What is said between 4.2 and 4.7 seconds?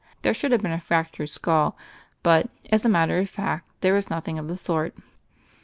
of the